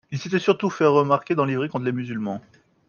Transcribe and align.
Il 0.09 0.17
s'était 0.17 0.39
surtout 0.39 0.71
fait 0.71 0.87
remarquer 0.87 1.35
dans 1.35 1.45
livrées 1.45 1.69
contre 1.69 1.85
les 1.85 1.91
musulmans. 1.91 2.41